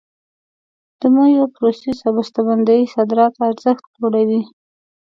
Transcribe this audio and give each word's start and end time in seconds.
د 0.99 1.01
میوو 1.13 1.45
پروسس 1.55 1.97
او 2.05 2.11
بسته 2.17 2.39
بندي 2.47 2.81
صادراتي 2.95 3.39
ارزښت 3.49 3.83
لوړوي. 3.99 4.41